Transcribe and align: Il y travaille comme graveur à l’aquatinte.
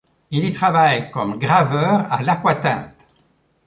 Il 0.31 0.43
y 0.45 0.51
travaille 0.51 1.11
comme 1.11 1.37
graveur 1.37 2.11
à 2.11 2.23
l’aquatinte. 2.23 3.07